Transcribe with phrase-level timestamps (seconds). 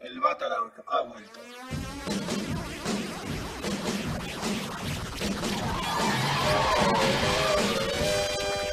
[0.00, 1.40] El Batarang ha vuelto.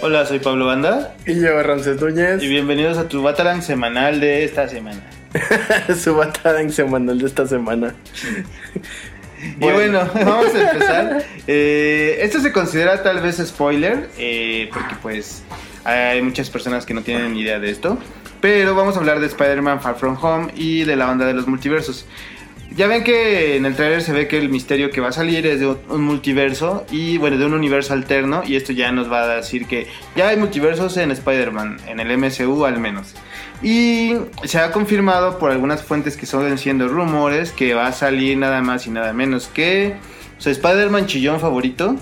[0.04, 4.44] Hola, soy Pablo Banda Y yo, Ramses Núñez, y bienvenidos a tu Batarang semanal de
[4.44, 5.02] esta semana.
[6.00, 7.96] su batalla semanal de esta semana.
[9.42, 11.26] Y bueno, vamos a empezar.
[11.48, 15.42] Eh, esto se considera tal vez spoiler, eh, porque pues
[15.84, 17.98] hay muchas personas que no tienen ni idea de esto.
[18.46, 21.48] Pero vamos a hablar de Spider-Man Far From Home y de la banda de los
[21.48, 22.06] multiversos.
[22.76, 25.48] Ya ven que en el trailer se ve que el misterio que va a salir
[25.48, 29.24] es de un multiverso y bueno, de un universo alterno y esto ya nos va
[29.24, 33.16] a decir que ya hay multiversos en Spider-Man, en el MCU al menos.
[33.64, 34.14] Y
[34.44, 38.62] se ha confirmado por algunas fuentes que son siendo rumores que va a salir nada
[38.62, 39.96] más y nada menos que
[40.38, 41.96] su Spider-Man chillón favorito.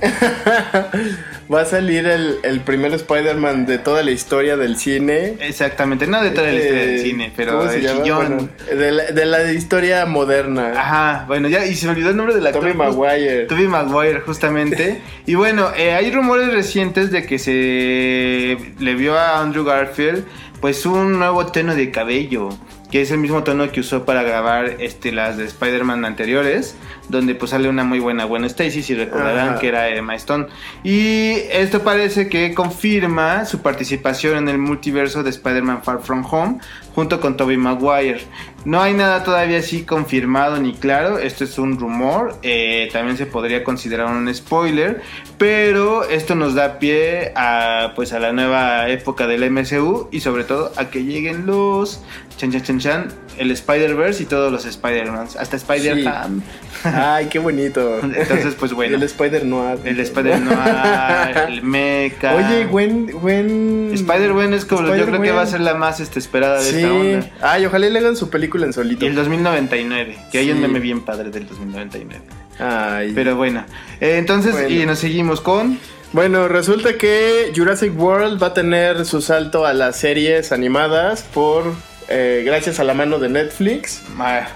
[1.53, 5.35] Va a salir el, el primer Spider-Man de toda la historia del cine.
[5.39, 7.57] Exactamente, no de toda la historia del Eh, cine, pero.
[7.57, 10.71] Bueno, de, la, de la historia moderna.
[10.75, 12.61] Ajá, bueno, ya, y se me olvidó el nombre del actor.
[12.61, 13.45] Tobey Maguire.
[13.45, 15.01] Tobey Maguire, justamente.
[15.27, 20.23] y bueno, eh, hay rumores recientes de que se le vio a Andrew Garfield
[20.59, 22.47] pues un nuevo tono de cabello,
[22.89, 26.77] que es el mismo tono que usó para grabar este, las de Spider-Man anteriores,
[27.09, 29.59] donde pues sale una muy buena Gwen Stacy, si recordarán Ajá.
[29.59, 30.45] que era Emma Stone.
[30.81, 36.59] Y esto parece que confirma su participación en el multiverso de Spider-Man Far From Home
[36.95, 38.21] junto con Tobey Maguire.
[38.65, 43.25] No hay nada todavía así confirmado ni claro, esto es un rumor, eh, también se
[43.25, 45.01] podría considerar un spoiler,
[45.37, 50.45] pero esto nos da pie a pues a la nueva época del MCU y sobre
[50.45, 52.01] todo a que lleguen los
[52.37, 56.43] chan chan chan chan, el Spider-Verse y todos los Spider-Mans, hasta Spider-Man.
[56.85, 57.99] Ay, qué bonito.
[58.03, 58.95] Entonces, pues bueno.
[58.95, 59.79] El Spider Noir.
[59.85, 62.35] El Spider-Man, el Mecha.
[62.35, 63.07] Oye, Gwen.
[63.11, 63.91] Gwen...
[63.93, 65.35] Spider-Man es como yo creo que Spider-Gwen.
[65.37, 66.77] va a ser la más este, esperada de Sí.
[66.77, 67.29] esta onda.
[67.41, 69.05] Ay, ojalá le hagan su película en solito.
[69.05, 72.21] Y el 2099, que hay un meme bien padre del 2099.
[72.59, 73.11] Ay.
[73.15, 73.65] Pero bueno,
[73.99, 74.69] eh, entonces Bueno.
[74.69, 75.79] y nos seguimos con
[76.11, 81.73] Bueno, resulta que Jurassic World va a tener su salto a las series animadas por
[82.13, 84.01] eh, gracias a la mano de Netflix.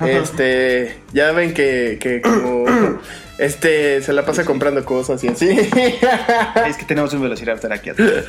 [0.02, 2.66] Este, ya ven que, que como
[3.38, 5.50] este se la pasa comprando cosas y así.
[5.50, 8.26] es que tenemos un Velociraptor aquí atrás.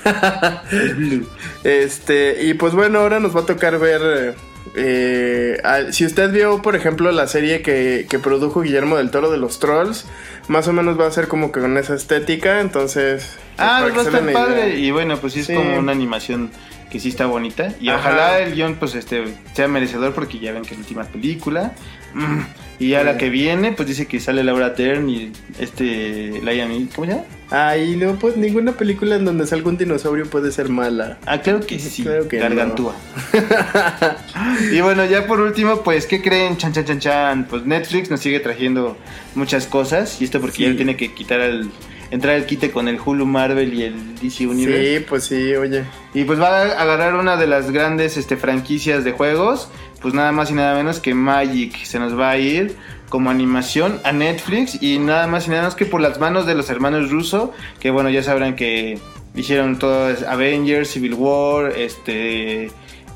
[1.64, 4.34] Este, y pues bueno, ahora nos va a tocar ver.
[4.76, 5.56] eh,
[5.90, 9.58] si usted vio, por ejemplo, la serie que, que produjo Guillermo del Toro de los
[9.58, 10.04] Trolls,
[10.48, 12.60] más o menos va a ser como que con esa estética.
[12.60, 14.32] Entonces, pues, Ah, va a estar idea.
[14.34, 15.54] padre y bueno, pues sí es Sí.
[15.54, 16.50] como una animación
[16.90, 17.98] que sí está bonita y Ajá.
[17.98, 21.72] ojalá el guion pues este sea merecedor porque ya ven que es la última película
[22.14, 22.40] Mm,
[22.78, 23.04] y ya Sí.
[23.04, 27.24] la que viene pues dice que sale Laura Dern y este Liam ¿cómo se llama?
[27.50, 31.18] Ah, y no, pues ninguna película en donde salga un dinosaurio puede ser mala.
[31.26, 32.94] Ah, claro que sí, Claro que Gargantúa.
[34.72, 36.56] y bueno, ya por último, pues, ¿qué creen?
[36.56, 37.46] Chan, chan, chan, chan.
[37.48, 38.96] Pues Netflix nos sigue trayendo
[39.34, 40.20] muchas cosas.
[40.20, 40.64] Y esto porque Sí.
[40.64, 41.70] ya tiene que quitar el.
[42.10, 44.98] Entrar el quite con el Hulu Marvel y el DC Universe.
[44.98, 45.84] Sí, pues sí, oye.
[46.14, 49.68] Y pues va a agarrar una de las grandes este, franquicias de juegos.
[50.00, 51.84] Pues nada más y nada menos que Magic.
[51.84, 52.76] Se nos va a ir
[53.08, 54.82] como animación a Netflix.
[54.82, 57.52] Y nada más y nada menos que por las manos de los hermanos Russo.
[57.80, 58.98] Que bueno, ya sabrán que
[59.34, 62.70] hicieron todos Avengers, Civil War, este,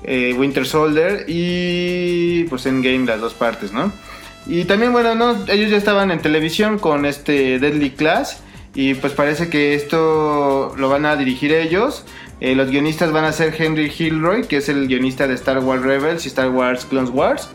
[0.04, 3.92] eh, Winter Soldier y pues Endgame, las dos partes, ¿no?
[4.46, 8.42] Y también, bueno, no, ellos ya estaban en televisión con este Deadly Class.
[8.74, 12.04] Y pues parece que esto lo van a dirigir ellos.
[12.40, 15.82] Eh, los guionistas van a ser Henry Gilroy, que es el guionista de Star Wars
[15.82, 17.50] Rebels y Star Wars Clone Wars.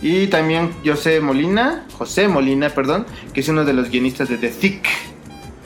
[0.00, 3.04] Y también José Molina, José Molina, perdón,
[3.34, 4.88] que es uno de los guionistas de The Thick.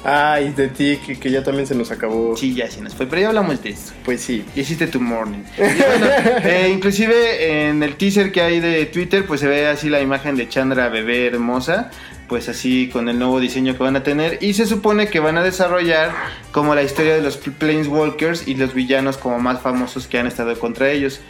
[0.07, 2.37] Ay, de ti, que, que ya también se nos acabó.
[2.37, 3.95] Sí, ya se nos fue, pero ya hablamos de eso.
[4.05, 4.45] Pues sí.
[4.55, 5.45] Hiciste tu morning.
[5.57, 6.07] Y bueno,
[6.45, 10.37] eh, inclusive en el teaser que hay de Twitter, pues se ve así la imagen
[10.37, 11.91] de Chandra bebé hermosa,
[12.29, 14.39] pues así con el nuevo diseño que van a tener.
[14.41, 16.13] Y se supone que van a desarrollar
[16.53, 20.59] como la historia de los Planeswalkers y los villanos como más famosos que han estado
[20.59, 21.21] contra ellos.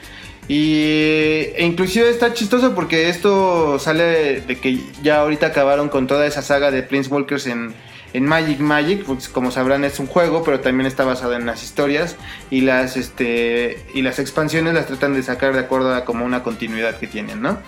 [0.47, 6.27] Y e inclusive está chistoso porque esto sale de que ya ahorita acabaron con toda
[6.27, 7.75] esa saga de Planeswalkers en,
[8.13, 11.63] en Magic Magic, pues como sabrán es un juego, pero también está basado en las
[11.63, 12.17] historias
[12.51, 16.43] y las este y las expansiones las tratan de sacar de acuerdo a como una
[16.43, 17.59] continuidad que tienen, ¿no?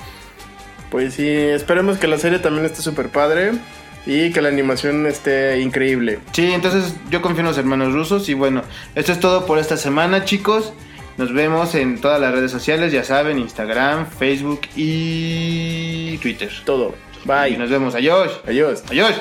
[0.90, 3.52] Pues sí, esperemos que la serie también esté súper padre
[4.06, 6.20] y que la animación esté increíble.
[6.32, 8.62] Sí, entonces yo confío en los hermanos rusos y bueno,
[8.94, 10.72] esto es todo por esta semana, chicos.
[11.16, 16.50] Nos vemos en todas las redes sociales, ya saben, Instagram, Facebook y Twitter.
[16.64, 16.94] Todo.
[17.24, 17.58] Y Bye.
[17.58, 17.94] nos vemos.
[17.94, 18.40] Adiós.
[18.46, 18.84] Adiós.
[18.90, 19.14] Adiós.